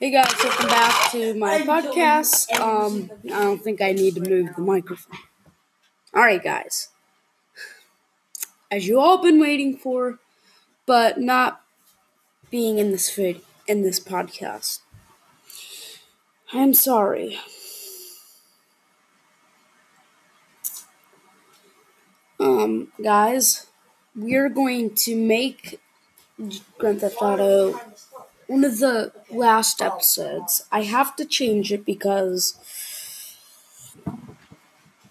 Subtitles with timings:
[0.00, 2.58] Hey guys, welcome back to my podcast.
[2.58, 5.18] Um, I don't think I need to move the microphone.
[6.14, 6.88] All right, guys.
[8.70, 10.18] As you all been waiting for,
[10.86, 11.60] but not
[12.50, 14.78] being in this vid- in this podcast.
[16.54, 17.38] I'm sorry.
[22.38, 23.66] Um, guys,
[24.16, 25.78] we're going to make
[26.78, 27.78] Grand Theft Auto
[28.50, 30.64] one of the last episodes.
[30.72, 32.58] I have to change it because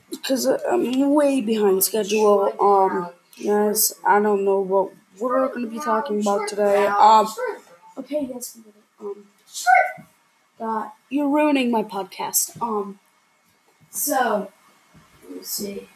[0.10, 2.54] because I'm way behind schedule.
[2.60, 6.86] Um, yes, I don't know what we're going to be talking about today.
[6.88, 7.28] Um,
[7.98, 8.58] okay, yes,
[9.00, 9.26] um,
[10.58, 12.62] God, you're ruining my podcast.
[12.62, 13.00] Um,
[13.90, 14.52] so
[15.34, 15.88] let's see.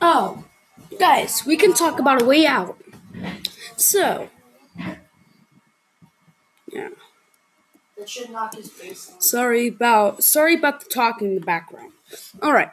[0.00, 0.44] Oh,
[0.98, 2.80] guys, we can talk about a way out.
[3.76, 4.28] So,
[6.72, 6.90] yeah.
[7.96, 9.12] That should knock his face.
[9.18, 11.92] Sorry about sorry about the talk in the background.
[12.40, 12.70] All right.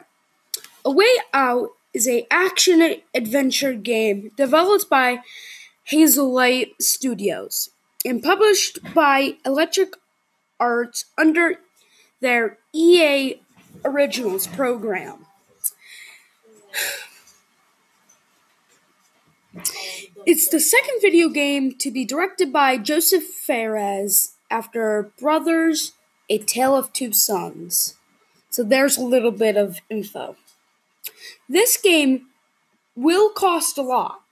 [0.84, 5.18] A Way Out is a action adventure game developed by
[5.90, 7.70] Hazelight Studios
[8.04, 9.94] and published by Electric
[10.60, 11.56] Arts under
[12.20, 13.40] their EA
[13.84, 15.25] Originals program.
[20.26, 25.92] It's the second video game to be directed by Josef Fares after Brothers:
[26.28, 27.96] A Tale of Two Sons.
[28.50, 30.36] So there's a little bit of info.
[31.48, 32.26] This game
[32.94, 34.22] will cost a lot.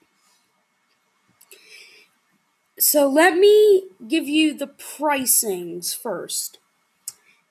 [2.78, 6.58] So let me give you the pricings first.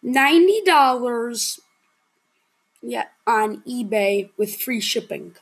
[0.04, 1.60] $90
[2.84, 5.36] yeah, on eBay with free shipping.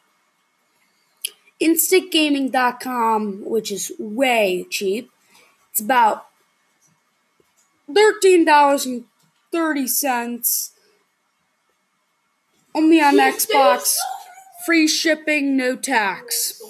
[1.61, 5.09] InstantGaming.com, which is way cheap.
[5.71, 6.27] It's about
[7.89, 10.69] $13.30
[12.73, 13.95] only on Xbox.
[14.65, 16.61] Free shipping, no tax.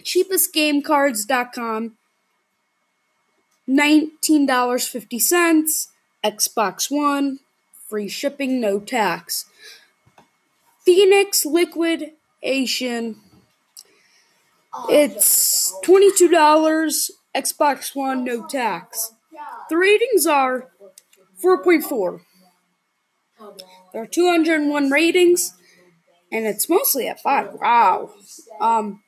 [0.00, 1.96] Cheapestgamecards.com
[3.68, 5.88] $19.50.
[6.24, 7.40] Xbox One,
[7.88, 9.44] free shipping, no tax.
[10.86, 13.20] Phoenix Liquidation,
[14.88, 17.10] it's $22.
[17.34, 19.12] Xbox One, no tax.
[19.68, 20.70] The ratings are
[21.42, 22.20] 4.4.
[23.92, 25.54] There are 201 ratings,
[26.30, 27.54] and it's mostly at 5.
[27.54, 28.10] Wow.
[28.60, 29.02] Um,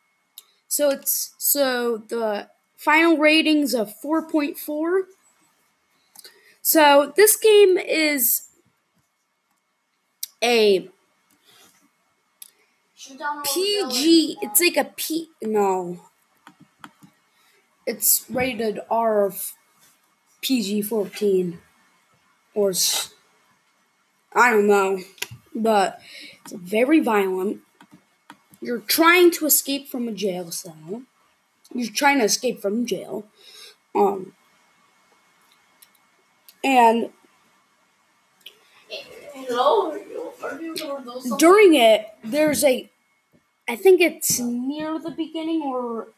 [0.67, 5.03] so it's so the final ratings of 4.4.
[6.61, 8.49] So this game is
[10.43, 12.88] a Shoot down all the
[13.45, 14.39] PG.
[14.43, 15.31] It's like a P.
[15.43, 16.01] No.
[17.87, 19.53] It's rated R of
[20.43, 21.59] PG 14.
[22.55, 22.73] Or.
[24.35, 25.01] I don't know.
[25.55, 26.01] But
[26.43, 27.61] it's very violent.
[28.61, 31.03] You're trying to escape from a jail cell.
[31.73, 33.27] You're trying to escape from jail.
[33.95, 34.33] Um.
[36.65, 37.11] And
[39.49, 39.97] Hello,
[41.39, 42.91] during it, there's a,
[43.69, 46.09] I think it's near the beginning or,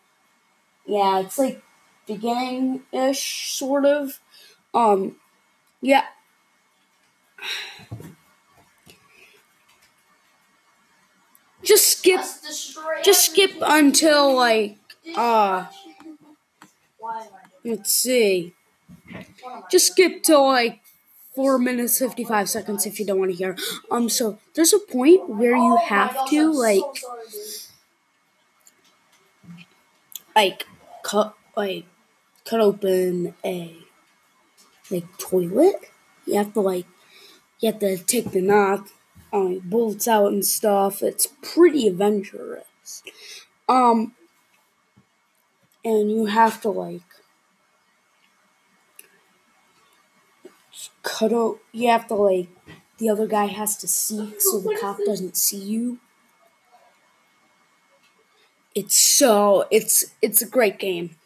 [0.87, 1.63] yeah, it's like
[2.07, 4.21] beginning ish, sort of.
[4.75, 5.17] Um,
[5.81, 6.05] yeah.
[11.63, 12.21] Just skip,
[13.05, 14.79] just skip until like,
[15.17, 15.67] uh,
[17.65, 18.55] let's see.
[19.71, 20.81] Just skip till like
[21.41, 23.56] four minutes fifty five seconds if you don't want to hear.
[23.91, 26.83] Um, so there's a point where you have to like.
[30.37, 30.67] like
[31.03, 31.84] cut like
[32.45, 33.77] cut open a
[34.91, 35.77] like toilet.
[36.27, 36.87] You have to like
[37.61, 38.89] you have to take the knock,
[39.33, 41.03] um, bolts out and stuff.
[41.03, 43.03] It's pretty adventurous.
[43.69, 44.15] Um
[45.84, 47.09] and you have to like
[51.03, 52.48] cut out you have to like
[52.98, 55.98] the other guy has to see so the cop doesn't see you.
[58.74, 61.16] It's so it's it's a great game.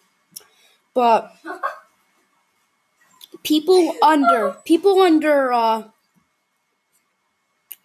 [0.94, 1.32] But
[3.42, 5.84] people under people under uh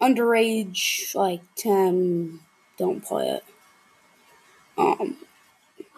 [0.00, 2.40] underage like 10
[2.78, 3.44] don't play it.
[4.78, 5.16] Um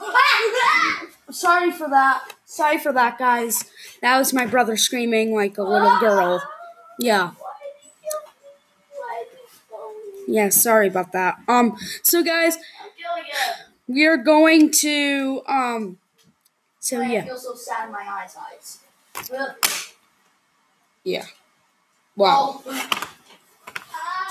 [1.30, 2.24] sorry for that.
[2.44, 3.64] Sorry for that guys.
[4.02, 6.42] That was my brother screaming like a little girl.
[6.98, 7.30] Yeah.
[7.38, 8.20] Why did you-
[8.98, 11.38] why did you Yeah, sorry about that.
[11.48, 13.94] Um, so guys, I'm killing you.
[13.94, 15.98] we are going to um.
[16.80, 18.36] So I yeah, feel so sad in my eyes.
[18.36, 18.78] eyes.
[21.04, 21.24] Yeah.
[22.16, 23.08] Wow, Oh.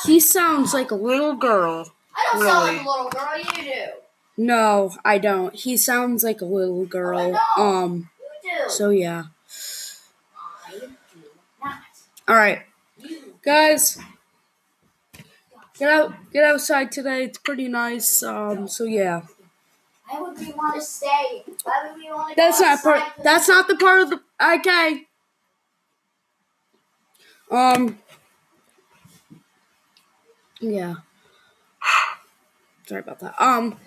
[0.05, 1.91] he sounds like a little girl.
[2.15, 3.37] I don't sound like a little girl.
[3.37, 4.00] You do.
[4.41, 5.53] No, I don't.
[5.53, 7.39] He sounds like a little girl.
[7.57, 8.09] Oh, Um.
[8.69, 9.25] So yeah.
[10.67, 10.89] I do
[11.63, 11.79] not.
[12.27, 12.63] All right,
[13.45, 13.99] guys.
[15.77, 16.13] Get out.
[16.33, 17.25] Get outside today.
[17.25, 18.23] It's pretty nice.
[18.23, 18.67] Um.
[18.67, 19.21] So yeah.
[20.09, 21.43] Why would we want to stay?
[21.63, 23.03] Why would we want to That's not part.
[23.23, 24.21] That's not the part of the.
[24.43, 25.03] Okay.
[27.51, 27.99] Um.
[30.59, 30.95] Yeah.
[32.87, 33.35] Sorry about that.
[33.39, 33.77] Um.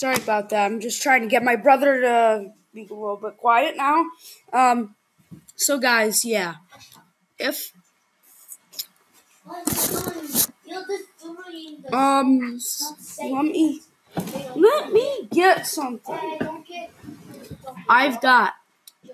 [0.00, 0.64] Sorry about that.
[0.64, 4.06] I'm just trying to get my brother to be a little bit quiet now.
[4.50, 4.94] Um.
[5.56, 6.54] So guys, yeah.
[7.38, 7.74] If
[11.92, 12.58] um,
[13.22, 13.82] let me
[14.56, 16.38] let me get something.
[17.86, 18.54] I've got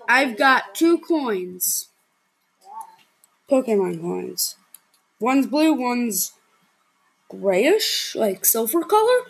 [0.07, 1.89] I've got two coins.
[3.51, 4.55] Pokemon coins.
[5.19, 6.31] One's blue, one's
[7.27, 9.25] grayish, like silver color.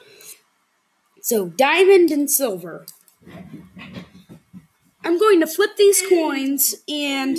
[1.28, 2.86] So diamond and silver.
[5.04, 7.38] I'm going to flip these coins and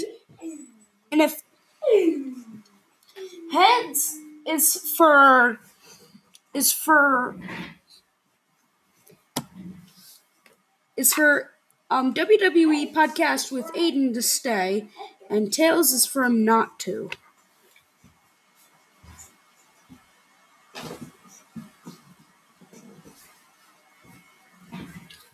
[1.10, 1.42] and if
[3.50, 5.58] heads is for
[6.52, 7.34] is for
[10.98, 11.52] is for
[11.88, 14.88] um WWE podcast with Aiden to stay
[15.30, 17.08] and tails is for him not to.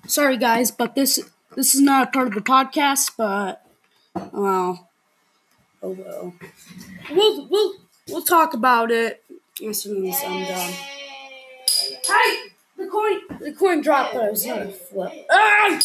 [0.07, 1.19] Sorry guys, but this
[1.57, 3.65] this is not a part of the podcast, but
[4.33, 4.91] well,
[5.83, 6.35] oh well.
[7.11, 7.75] We'll we'll
[8.09, 9.25] we'll talk about it
[9.67, 10.73] as soon as I'm done.
[12.07, 12.37] Hey,
[12.77, 15.13] the coin the coin dropped, I was gonna flip.
[15.31, 15.81] Ah!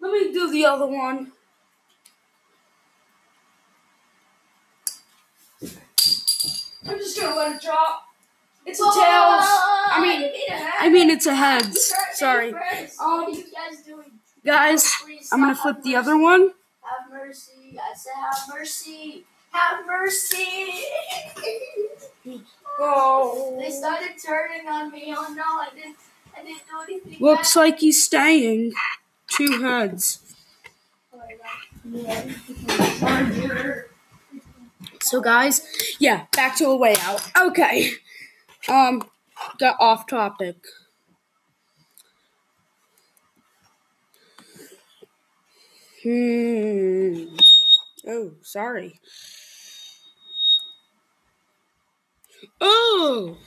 [0.00, 1.32] Let me do the other one.
[5.62, 8.07] I'm just gonna let it drop.
[8.68, 9.44] It's a tails.
[9.90, 10.30] I mean,
[10.80, 11.92] I mean it's a heads.
[12.12, 12.52] Sorry,
[13.00, 14.10] Um, you guys doing?
[14.44, 14.92] guys.
[15.02, 16.52] Please I'm gonna flip the other one.
[16.82, 17.78] Have mercy.
[17.78, 19.24] I said, have mercy.
[19.52, 20.72] Have mercy.
[22.80, 23.56] Oh.
[23.58, 25.12] they started turning on me.
[25.16, 25.96] Oh no, I didn't.
[26.36, 27.16] I didn't do anything.
[27.20, 27.60] Looks bad.
[27.60, 28.72] like he's staying.
[29.28, 30.20] Two heads.
[35.00, 35.62] So guys,
[35.98, 37.22] yeah, back to a way out.
[37.40, 37.92] Okay.
[38.68, 39.02] Um
[39.58, 40.56] got off topic.
[46.04, 47.36] Hmm.
[48.08, 49.00] Oh, sorry.
[52.60, 53.38] Oh,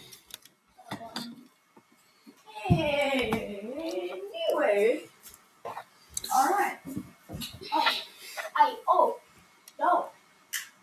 [2.69, 3.71] Anyway.
[6.35, 6.79] Alright.
[7.73, 7.88] Oh.
[8.57, 9.18] I, oh.
[9.79, 10.07] No.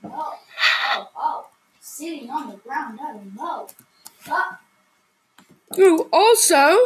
[0.02, 0.10] No.
[0.10, 1.46] Oh, oh.
[1.80, 3.66] Sitting on the ground, I don't know.
[4.28, 4.60] Ah.
[6.12, 6.76] Also,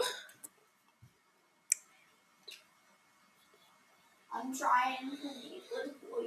[4.33, 6.27] I'm trying to be a good boy.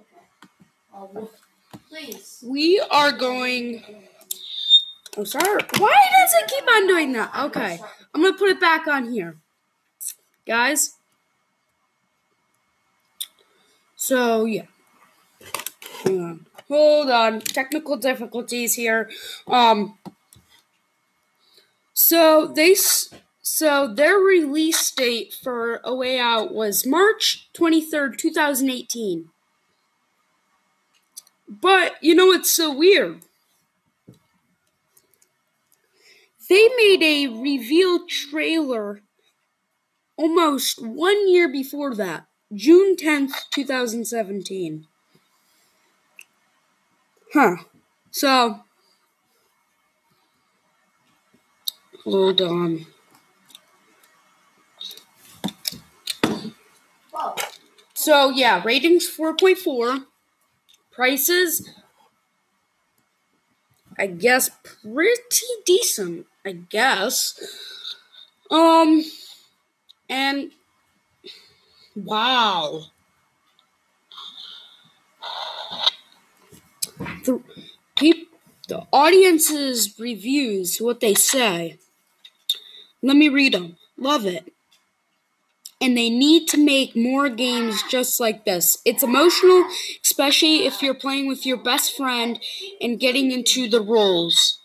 [0.00, 0.24] Okay.
[0.94, 1.30] Oh,
[1.88, 2.44] please.
[2.46, 3.82] we are going.
[5.16, 5.62] I'm sorry.
[5.78, 7.30] Why does it keep on doing that?
[7.46, 7.80] Okay,
[8.14, 9.36] I'm gonna put it back on here,
[10.46, 10.94] guys.
[13.96, 14.66] So yeah.
[16.04, 16.46] Hang on.
[16.68, 17.40] Hold on.
[17.40, 19.10] Technical difficulties here.
[19.46, 19.98] Um.
[22.02, 22.74] So they
[23.42, 29.30] so their release date for A Way Out was March 23rd, 2018.
[31.48, 33.20] But you know it's so weird?
[36.48, 39.02] They made a reveal trailer
[40.16, 44.88] almost one year before that, June 10th, 2017.
[47.32, 47.56] Huh.
[48.10, 48.64] So,
[52.04, 52.86] hold on.
[57.94, 60.06] So, yeah, ratings 4.4.
[60.90, 61.70] Prices,
[63.96, 64.50] I guess,
[64.82, 67.38] pretty decent, I guess.
[68.50, 69.04] Um,
[70.10, 70.50] and
[71.94, 72.86] wow.
[77.24, 77.40] The,
[78.68, 81.78] the audience's reviews, what they say.
[83.02, 83.76] Let me read them.
[83.98, 84.52] Love it.
[85.80, 88.78] and they need to make more games just like this.
[88.84, 89.64] It's emotional,
[90.04, 92.38] especially if you're playing with your best friend
[92.80, 94.60] and getting into the roles.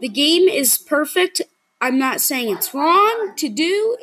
[0.00, 1.42] The game is perfect.
[1.80, 3.96] I'm not saying it's wrong to do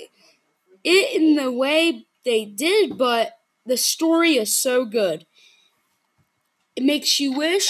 [0.84, 3.34] it in the way they did, but
[3.66, 5.26] the story is so good.
[6.76, 7.70] It makes you wish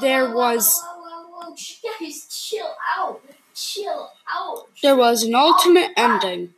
[0.00, 0.82] there was
[2.00, 3.20] Guys, chill out.
[3.54, 4.10] Chill.
[4.82, 6.54] There was an alternate ending,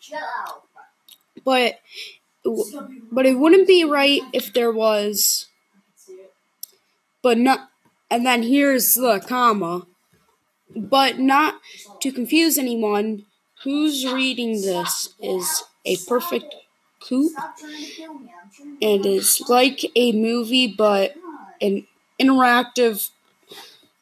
[1.45, 1.81] but
[3.11, 5.47] but it wouldn't be right if there was
[7.23, 7.71] but not
[8.11, 9.87] and then here's the comma.
[10.75, 11.61] But not
[12.01, 13.27] to confuse anyone
[13.63, 16.55] who's reading this is a perfect
[17.07, 17.35] trying
[18.81, 21.15] and is like a movie but
[21.61, 21.87] an
[22.21, 23.11] interactive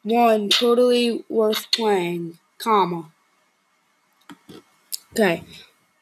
[0.03, 3.11] one totally worth playing comma
[5.11, 5.43] okay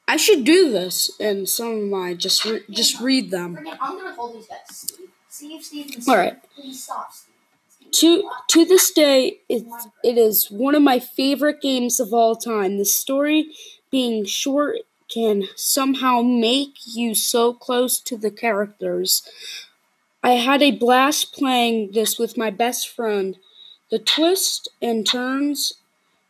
[0.08, 3.98] i should do this in some of my just re- just read them Forget, I'm
[3.98, 5.10] gonna call these guys Steve.
[5.30, 6.38] Steve, Steve, and All right.
[6.56, 7.12] Please stop.
[7.14, 9.64] Steve, to to this day it,
[10.04, 13.52] it is one of my favorite games of all time the story
[13.92, 14.78] being short
[15.14, 19.24] can somehow make you so close to the characters
[20.24, 23.38] i had a blast playing this with my best friend
[23.92, 25.74] the twists and turns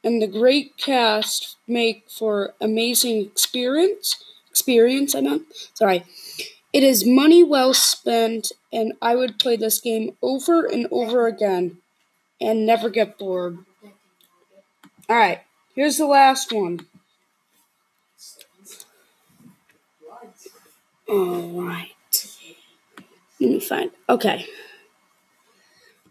[0.04, 6.04] and the great cast make for amazing experience experience i meant sorry
[6.72, 11.78] it is money well spent, and I would play this game over and over again
[12.40, 13.58] and never get bored.
[15.10, 15.40] Alright,
[15.74, 16.82] here's the last one.
[21.10, 21.96] Alright.
[23.40, 23.90] Let me find.
[24.08, 24.46] Okay.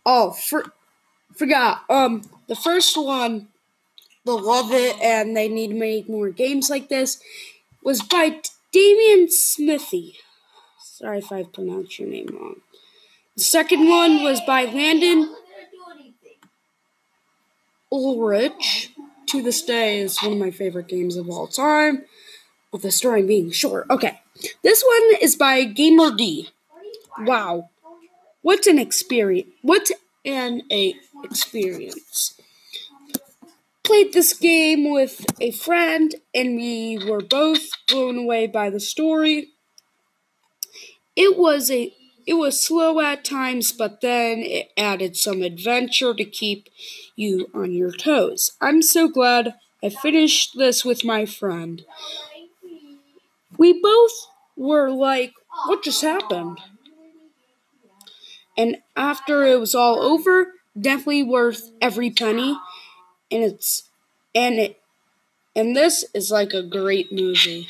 [0.04, 0.72] Oh, for,
[1.36, 1.84] forgot.
[1.88, 3.46] Um, the first one,
[4.28, 7.20] they'll love it, and they need to make more games like this,
[7.82, 8.40] was by
[8.72, 10.16] Damian Smithy.
[10.78, 12.56] Sorry if I pronounced your name wrong.
[13.36, 15.34] The second one was by Landon.
[17.90, 18.90] Ulrich.
[19.28, 22.04] To this day is one of my favorite games of all time,
[22.72, 23.86] with the story being short.
[23.90, 24.20] Okay,
[24.62, 26.48] this one is by Gamer D.
[27.18, 27.68] Wow,
[28.40, 29.48] what an experience!
[29.60, 29.90] What
[30.24, 30.94] an a
[31.24, 32.40] experience!
[33.88, 39.48] Played this game with a friend, and we were both blown away by the story.
[41.16, 41.94] It was a
[42.26, 46.68] it was slow at times, but then it added some adventure to keep
[47.16, 48.52] you on your toes.
[48.60, 51.82] I'm so glad I finished this with my friend.
[53.56, 54.12] We both
[54.54, 55.32] were like,
[55.64, 56.60] what just happened?
[58.54, 62.58] And after it was all over, definitely worth every penny.
[63.30, 63.84] And it's
[64.34, 64.80] and it
[65.56, 67.68] and this is like a great movie.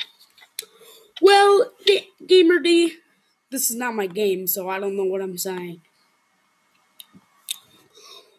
[1.21, 2.95] Well, Ga- Gamer D,
[3.51, 5.81] this is not my game, so I don't know what I'm saying.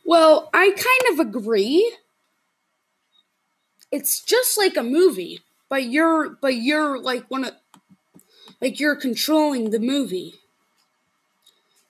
[0.06, 1.96] Well, I kind of agree.
[3.92, 7.54] It's just like a movie, but you're but you're like one of
[8.62, 10.36] like you're controlling the movie.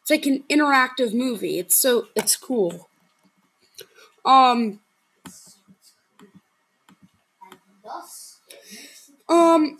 [0.01, 1.59] It's like an interactive movie.
[1.59, 2.89] It's so it's cool.
[4.25, 4.79] Um
[7.51, 9.77] And thus, it makes it Um,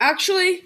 [0.00, 0.62] actually,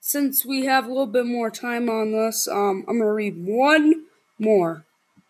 [0.00, 4.06] since we have a little bit more time on this, um, I'm gonna read one
[4.38, 4.84] more.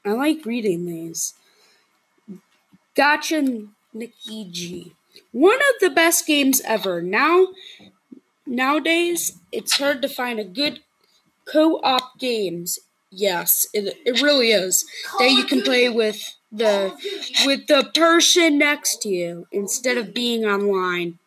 [0.05, 1.35] I like reading these.
[2.95, 3.43] Gotcha,
[3.93, 4.93] Nikki G.
[5.33, 7.01] One of the best games ever.
[7.03, 7.49] Now,
[8.47, 10.81] nowadays, it's hard to find a good
[11.47, 12.79] co-op games.
[13.11, 14.87] Yes, it, it really is.
[15.19, 16.93] That you can play with the
[17.45, 21.19] with the person next to you instead of being online.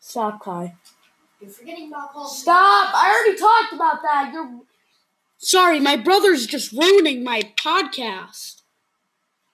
[0.00, 0.74] Stop, Kai.
[1.40, 2.40] You're forgetting about Call of Duty.
[2.42, 2.94] Stop!
[2.94, 4.30] I already talked about that.
[4.32, 4.60] You're
[5.38, 5.80] sorry.
[5.80, 8.62] My brother's just ruining my podcast.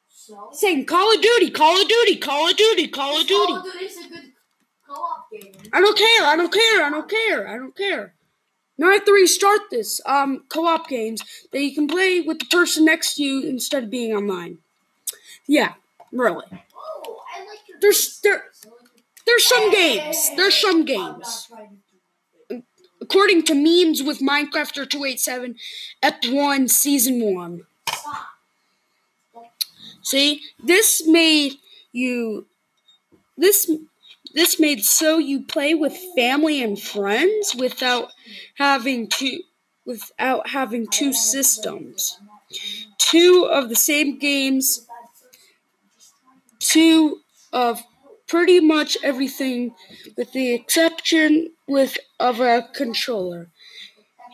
[0.09, 3.53] So, Saying Call of Duty, Call of Duty, Call of Duty, Call of Duty.
[3.53, 4.33] Call of Duty is a good
[4.89, 5.53] co-op game.
[5.73, 6.27] I don't care.
[6.27, 6.85] I don't care.
[6.85, 7.49] I don't care.
[7.49, 8.15] I don't care.
[8.79, 11.23] Now I have to restart this um co-op games
[11.53, 14.59] that you can play with the person next to you instead of being online.
[15.47, 15.75] Yeah,
[16.13, 16.47] really.
[17.81, 18.45] There's there
[19.27, 20.31] there's some games.
[20.37, 21.51] There's some games.
[23.01, 25.57] According to memes with Minecrafter 287
[26.03, 27.67] Ep 1 Season 1.
[30.03, 31.55] See, this made
[31.93, 32.47] you
[33.37, 33.71] this
[34.35, 38.11] this made so you play with family and friends without
[38.57, 39.41] having to
[39.85, 42.19] without having two systems.
[42.99, 44.84] Two of the same games,
[46.65, 47.21] two
[47.53, 47.83] of
[48.27, 49.75] pretty much everything
[50.17, 53.49] with the exception with of a controller.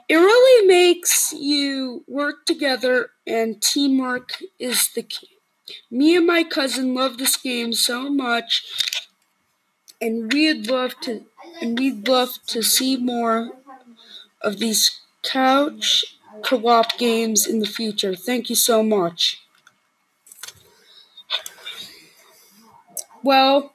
[0.08, 5.28] It really makes you work together and teamwork is the key.
[5.90, 8.64] Me and my cousin love this game so much
[10.00, 11.24] and we'd love to
[11.60, 13.50] and we'd love to see more
[14.40, 16.04] of these couch
[16.42, 18.14] co-op games in the future.
[18.14, 19.40] Thank you so much.
[23.22, 23.74] Well,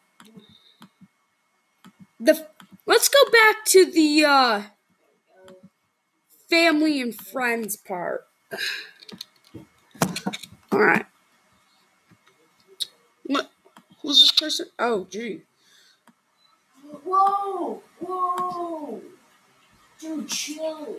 [2.20, 2.48] the
[2.86, 4.62] let's go back to the uh,
[6.50, 8.26] family and friends part.
[10.72, 11.06] All right.
[13.26, 13.52] What?
[14.02, 14.68] Who's this person?
[14.80, 15.42] Oh, gee.
[17.04, 17.82] Whoa!
[18.00, 19.02] Whoa!
[20.00, 20.98] Dude, chill.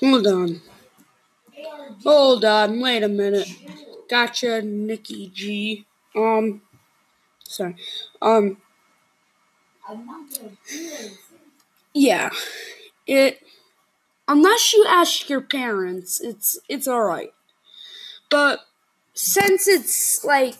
[0.00, 0.60] Hold on.
[2.04, 2.80] Hold on.
[2.80, 3.48] Wait a minute.
[4.08, 5.86] Gotcha, Nikki G.
[6.14, 6.62] Um,
[7.48, 7.76] sorry.
[8.22, 8.58] Um,
[11.94, 12.30] yeah.
[13.06, 13.40] It.
[14.28, 17.32] Unless you ask your parents, it's it's all right.
[18.28, 18.60] But
[19.14, 20.56] since it's like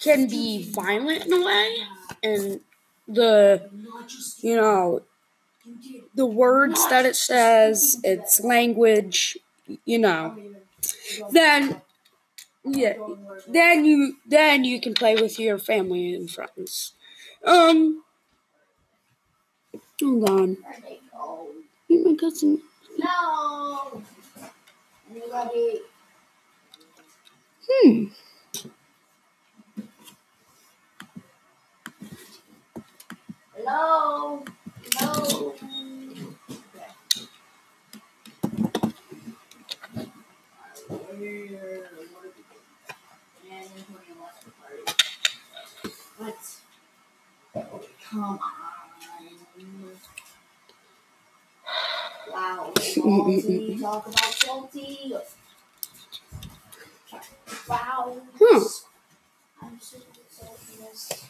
[0.00, 1.76] can be violent in a way,
[2.22, 2.60] and
[3.06, 3.70] the
[4.38, 5.02] you know
[6.14, 9.38] the words that it says, its language,
[9.84, 10.36] you know,
[11.30, 11.80] then
[12.64, 12.94] yeah,
[13.48, 16.94] then you then you can play with your family and friends.
[17.44, 18.02] Um,
[20.00, 20.56] hold on,
[21.88, 22.62] meet my cousin.
[22.98, 24.02] No!
[25.10, 25.80] Anybody?
[27.68, 28.04] Hmm.
[33.54, 34.44] Hello?
[34.98, 35.54] Hello?
[46.18, 46.36] What?
[48.12, 48.38] Come on.
[52.30, 52.72] Wow.
[52.82, 53.76] Mm, mm, salty.
[53.76, 55.14] Mm, talk about salty.
[57.68, 58.20] Wow.
[58.38, 58.68] Huh.
[59.62, 61.28] I'm sick of saltiness.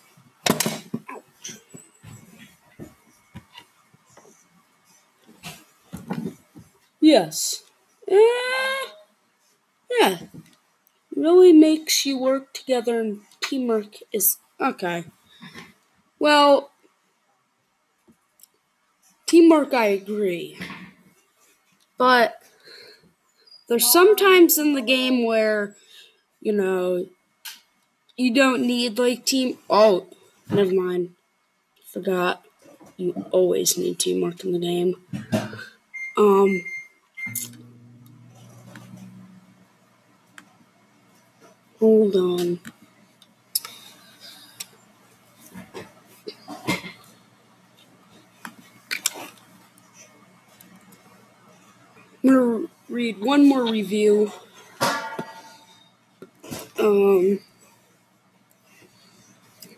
[7.00, 7.64] Yes.
[8.08, 8.16] Eh,
[10.00, 10.18] yeah.
[11.16, 15.06] Really makes you work together and teamwork is okay.
[16.18, 16.71] Well,
[19.32, 20.58] teamwork, I agree.
[21.96, 22.34] But
[23.66, 25.74] there's sometimes in the game where,
[26.42, 27.06] you know,
[28.14, 29.56] you don't need like team.
[29.70, 30.06] Oh,
[30.50, 31.14] never mind.
[31.90, 32.44] Forgot.
[32.98, 34.96] You always need teamwork in the game.
[36.18, 36.62] Um,
[41.80, 42.60] hold on.
[52.24, 54.30] I'm gonna read one more review.
[56.78, 57.40] Um,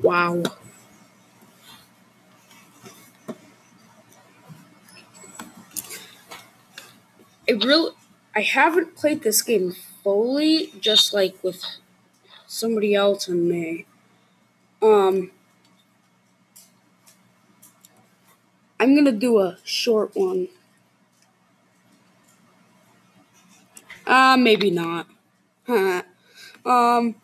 [0.03, 0.43] wow.
[7.49, 7.93] I really,
[8.35, 11.65] I haven't played this game fully, just like with
[12.47, 13.87] somebody else and me.
[14.83, 15.31] Um,
[18.81, 20.49] I'm gonna do a short one.
[24.07, 25.07] Uh, maybe not.
[26.67, 27.15] um.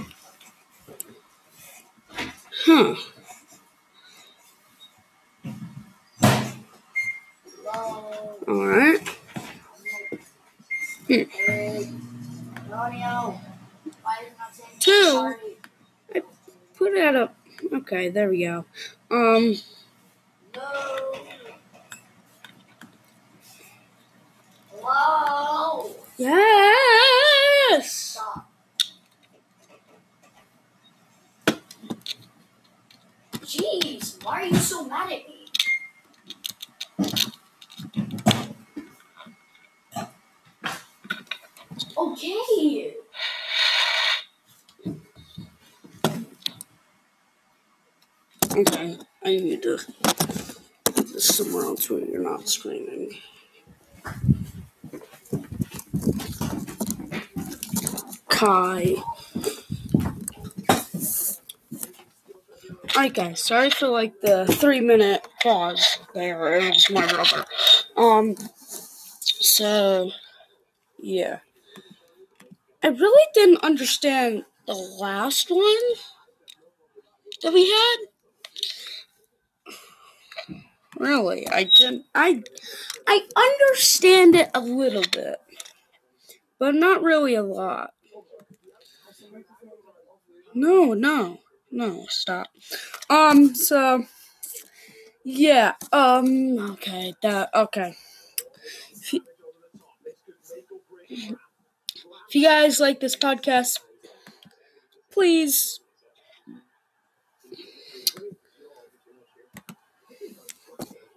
[2.10, 2.10] Hey.
[2.10, 2.17] Antonio.
[2.17, 2.97] Why is it
[8.47, 9.02] Alright.
[14.54, 15.36] saying Two.
[16.15, 16.21] I
[16.76, 17.36] Put it up.
[17.71, 18.65] Okay, there we go.
[19.12, 19.56] Um.
[20.56, 21.13] No.
[24.71, 25.91] Hello.
[26.17, 27.91] Yes.
[27.91, 28.50] Stop.
[33.43, 35.45] Jeez, why are you so mad at me?
[41.97, 42.95] Okay.
[48.55, 48.97] Okay.
[49.23, 49.77] I need to
[50.83, 53.17] put this somewhere else where you're not screaming.
[58.27, 58.95] Kai.
[63.01, 66.57] Alright guys, sorry for like the three minute pause there.
[66.57, 67.45] It was my brother.
[67.97, 68.35] Um
[69.17, 70.11] so
[70.99, 71.39] yeah.
[72.83, 75.81] I really didn't understand the last one
[77.41, 77.97] that we had.
[80.99, 82.43] Really, I didn't I
[83.07, 85.37] I understand it a little bit.
[86.59, 87.95] But not really a lot.
[90.53, 91.39] No, no.
[91.71, 92.47] No, stop.
[93.10, 94.05] Um, so
[95.23, 97.95] yeah, um okay, that okay.
[98.93, 99.21] If you,
[102.27, 103.79] if you guys like this podcast,
[105.12, 105.79] please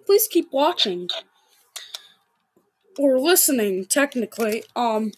[0.07, 1.09] please keep watching
[2.99, 4.65] or listening technically.
[4.77, 5.13] Um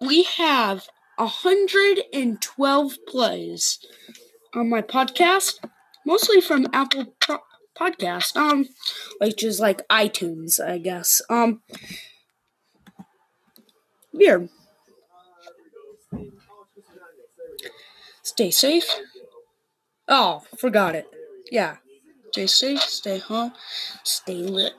[0.00, 3.78] we have 112 plays
[4.54, 5.58] on my podcast,
[6.04, 7.38] mostly from Apple Pro-
[7.78, 8.66] Podcast, um,
[9.18, 11.20] which is like iTunes, I guess.
[11.28, 11.62] Um,
[14.12, 14.48] weird.
[18.22, 18.88] Stay safe.
[20.08, 21.08] Oh, forgot it.
[21.50, 21.76] Yeah.
[22.32, 23.52] Stay safe, stay home,
[24.02, 24.72] stay lit.